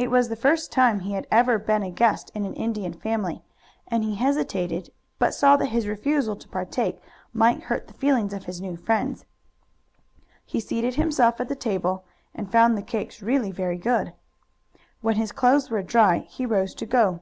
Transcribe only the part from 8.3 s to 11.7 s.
of his new friends. He seated himself at the